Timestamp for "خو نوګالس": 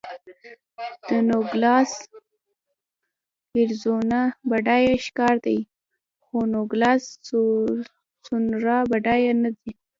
6.23-7.03